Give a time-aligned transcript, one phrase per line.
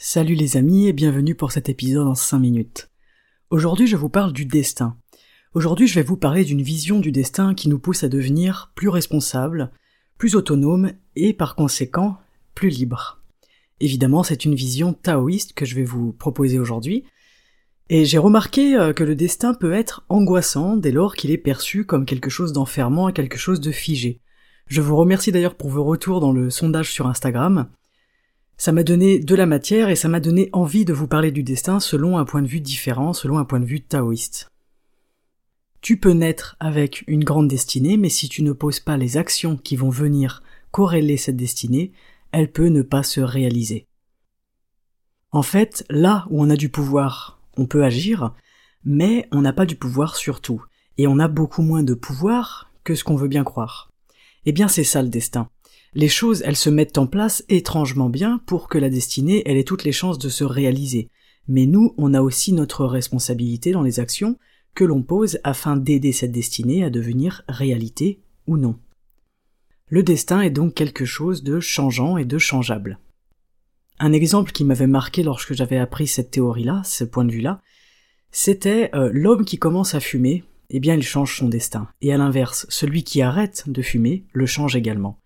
[0.00, 2.88] Salut les amis et bienvenue pour cet épisode en 5 minutes.
[3.50, 4.96] Aujourd'hui je vous parle du destin.
[5.54, 8.88] Aujourd'hui je vais vous parler d'une vision du destin qui nous pousse à devenir plus
[8.90, 9.72] responsables,
[10.16, 12.16] plus autonomes et par conséquent
[12.54, 13.20] plus libres.
[13.80, 17.02] Évidemment c'est une vision taoïste que je vais vous proposer aujourd'hui,
[17.88, 21.84] et j'ai remarqué euh, que le destin peut être angoissant dès lors qu'il est perçu
[21.84, 24.20] comme quelque chose d'enfermant et quelque chose de figé.
[24.68, 27.68] Je vous remercie d'ailleurs pour vos retours dans le sondage sur Instagram.
[28.60, 31.44] Ça m'a donné de la matière et ça m'a donné envie de vous parler du
[31.44, 34.50] destin selon un point de vue différent, selon un point de vue taoïste.
[35.80, 39.56] Tu peux naître avec une grande destinée, mais si tu ne poses pas les actions
[39.56, 40.42] qui vont venir
[40.72, 41.92] corréler cette destinée,
[42.32, 43.86] elle peut ne pas se réaliser.
[45.30, 48.34] En fait, là où on a du pouvoir, on peut agir,
[48.84, 50.64] mais on n'a pas du pouvoir sur tout,
[50.96, 53.92] et on a beaucoup moins de pouvoir que ce qu'on veut bien croire.
[54.46, 55.48] Eh bien c'est ça le destin
[55.98, 59.64] les choses, elles se mettent en place étrangement bien pour que la destinée, elle ait
[59.64, 61.10] toutes les chances de se réaliser.
[61.48, 64.38] Mais nous, on a aussi notre responsabilité dans les actions
[64.76, 68.78] que l'on pose afin d'aider cette destinée à devenir réalité ou non.
[69.88, 73.00] Le destin est donc quelque chose de changeant et de changeable.
[73.98, 77.60] Un exemple qui m'avait marqué lorsque j'avais appris cette théorie-là, ce point de vue-là,
[78.30, 81.88] c'était euh, l'homme qui commence à fumer, eh bien il change son destin.
[82.02, 85.18] Et à l'inverse, celui qui arrête de fumer le change également.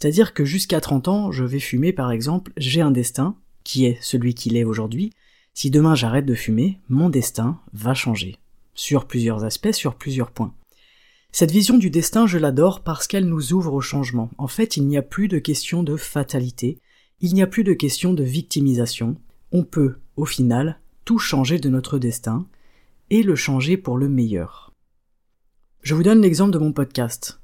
[0.00, 3.98] C'est-à-dire que jusqu'à 30 ans, je vais fumer par exemple, j'ai un destin, qui est
[4.00, 5.12] celui qu'il est aujourd'hui.
[5.52, 8.36] Si demain j'arrête de fumer, mon destin va changer.
[8.74, 10.54] Sur plusieurs aspects, sur plusieurs points.
[11.32, 14.30] Cette vision du destin, je l'adore parce qu'elle nous ouvre au changement.
[14.38, 16.78] En fait, il n'y a plus de question de fatalité,
[17.20, 19.16] il n'y a plus de question de victimisation.
[19.52, 22.46] On peut, au final, tout changer de notre destin,
[23.10, 24.72] et le changer pour le meilleur.
[25.82, 27.39] Je vous donne l'exemple de mon podcast.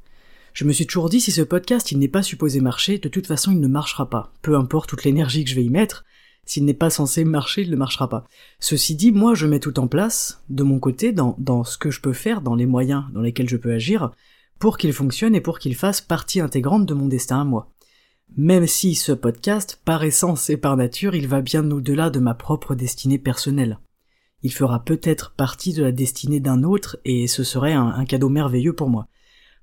[0.56, 3.26] Je me suis toujours dit si ce podcast il n'est pas supposé marcher, de toute
[3.26, 4.32] façon il ne marchera pas.
[4.40, 6.06] Peu importe toute l'énergie que je vais y mettre,
[6.46, 8.24] s'il n'est pas censé marcher, il ne marchera pas.
[8.58, 12.00] Ceci dit, moi je mets tout en place, de mon côté, dans, ce que je
[12.00, 14.12] peux faire, dans les moyens dans lesquels je peux agir,
[14.58, 17.70] pour qu'il fonctionne et pour qu'il fasse partie intégrante de mon destin à moi.
[18.38, 22.32] Même si ce podcast, par essence et par nature, il va bien au-delà de ma
[22.32, 23.78] propre destinée personnelle.
[24.42, 28.72] Il fera peut-être partie de la destinée d'un autre et ce serait un cadeau merveilleux
[28.72, 29.06] pour moi.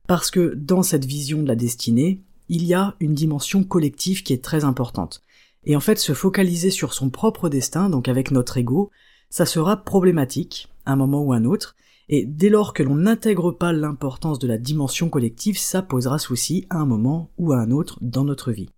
[0.08, 4.34] Parce que dans cette vision de la destinée, il y a une dimension collective qui
[4.34, 5.22] est très importante.
[5.66, 8.92] Et en fait, se focaliser sur son propre destin, donc avec notre ego,
[9.30, 11.76] ça sera problématique, à un moment ou un autre,
[12.10, 16.68] et dès lors que l'on n'intègre pas l'importance de la dimension collective, ça posera souci
[16.70, 18.70] à un moment ou à un autre dans notre vie.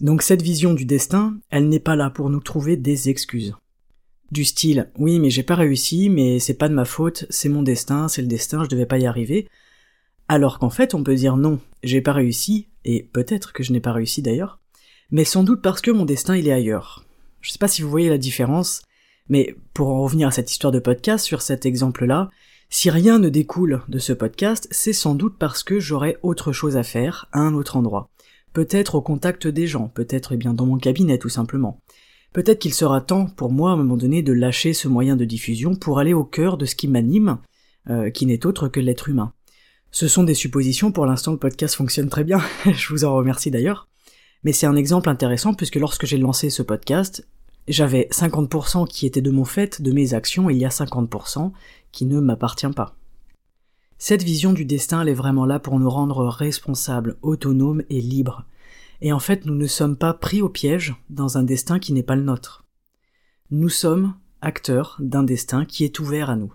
[0.00, 3.56] Donc cette vision du destin, elle n'est pas là pour nous trouver des excuses.
[4.30, 7.62] Du style, oui mais j'ai pas réussi, mais c'est pas de ma faute, c'est mon
[7.62, 9.48] destin, c'est le destin, je devais pas y arriver,
[10.28, 13.80] alors qu'en fait, on peut dire non, j'ai pas réussi, et peut-être que je n'ai
[13.80, 14.60] pas réussi d'ailleurs,
[15.10, 17.04] mais sans doute parce que mon destin il est ailleurs.
[17.40, 18.82] Je sais pas si vous voyez la différence,
[19.28, 22.30] mais pour en revenir à cette histoire de podcast, sur cet exemple-là,
[22.70, 26.76] si rien ne découle de ce podcast, c'est sans doute parce que j'aurai autre chose
[26.76, 28.10] à faire à un autre endroit.
[28.52, 31.80] Peut-être au contact des gens, peut-être eh bien dans mon cabinet tout simplement.
[32.34, 35.24] Peut-être qu'il sera temps pour moi à un moment donné de lâcher ce moyen de
[35.24, 37.38] diffusion pour aller au cœur de ce qui m'anime,
[37.88, 39.32] euh, qui n'est autre que l'être humain.
[39.90, 43.50] Ce sont des suppositions, pour l'instant le podcast fonctionne très bien, je vous en remercie
[43.50, 43.88] d'ailleurs.
[44.44, 47.26] Mais c'est un exemple intéressant puisque lorsque j'ai lancé ce podcast,
[47.68, 51.52] j'avais 50% qui était de mon fait, de mes actions, et il y a 50%
[51.92, 52.96] qui ne m'appartient pas.
[53.98, 58.46] Cette vision du destin, elle est vraiment là pour nous rendre responsables, autonomes et libres.
[59.00, 62.02] Et en fait, nous ne sommes pas pris au piège dans un destin qui n'est
[62.02, 62.64] pas le nôtre.
[63.50, 66.52] Nous sommes acteurs d'un destin qui est ouvert à nous,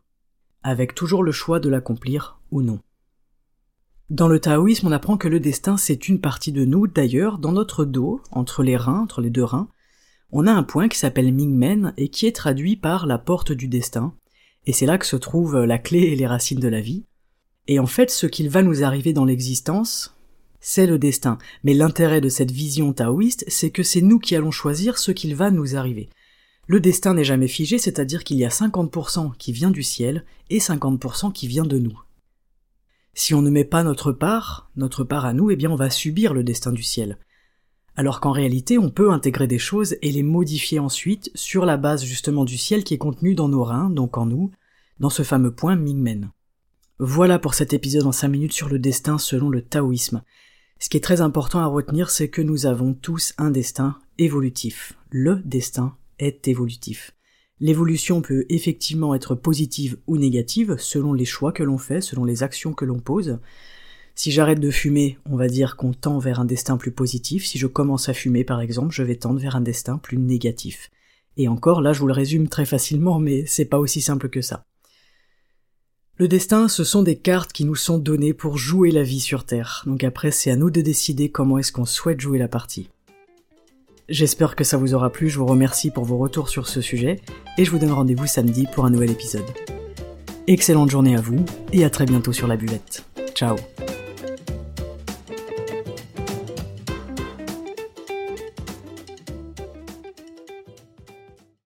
[0.63, 2.79] avec toujours le choix de l'accomplir ou non.
[4.09, 6.87] Dans le taoïsme, on apprend que le destin, c'est une partie de nous.
[6.87, 9.69] D'ailleurs, dans notre dos, entre les reins, entre les deux reins,
[10.31, 13.67] on a un point qui s'appelle Mingmen et qui est traduit par la porte du
[13.67, 14.13] destin.
[14.65, 17.05] Et c'est là que se trouve la clé et les racines de la vie.
[17.67, 20.17] Et en fait, ce qu'il va nous arriver dans l'existence,
[20.59, 21.37] c'est le destin.
[21.63, 25.33] Mais l'intérêt de cette vision taoïste, c'est que c'est nous qui allons choisir ce qu'il
[25.35, 26.09] va nous arriver.
[26.67, 30.59] Le destin n'est jamais figé, c'est-à-dire qu'il y a 50% qui vient du ciel et
[30.59, 31.97] 50% qui vient de nous.
[33.13, 35.89] Si on ne met pas notre part, notre part à nous, eh bien on va
[35.89, 37.17] subir le destin du ciel.
[37.95, 42.03] Alors qu'en réalité, on peut intégrer des choses et les modifier ensuite sur la base
[42.03, 44.51] justement du ciel qui est contenu dans nos reins, donc en nous,
[44.99, 46.31] dans ce fameux point Mingmen.
[46.97, 50.23] Voilà pour cet épisode en 5 minutes sur le destin selon le taoïsme.
[50.79, 54.93] Ce qui est très important à retenir, c'est que nous avons tous un destin évolutif.
[55.11, 57.11] Le destin est évolutif.
[57.59, 62.43] L'évolution peut effectivement être positive ou négative selon les choix que l'on fait, selon les
[62.43, 63.39] actions que l'on pose.
[64.15, 67.45] Si j'arrête de fumer, on va dire qu'on tend vers un destin plus positif.
[67.45, 70.91] Si je commence à fumer, par exemple, je vais tendre vers un destin plus négatif.
[71.37, 74.41] Et encore, là, je vous le résume très facilement, mais c'est pas aussi simple que
[74.41, 74.65] ça.
[76.17, 79.45] Le destin, ce sont des cartes qui nous sont données pour jouer la vie sur
[79.45, 79.81] Terre.
[79.87, 82.89] Donc après, c'est à nous de décider comment est-ce qu'on souhaite jouer la partie.
[84.09, 87.21] J'espère que ça vous aura plu, je vous remercie pour vos retours sur ce sujet,
[87.57, 89.45] et je vous donne rendez-vous samedi pour un nouvel épisode.
[90.47, 93.05] Excellente journée à vous, et à très bientôt sur la buvette.
[93.33, 93.55] Ciao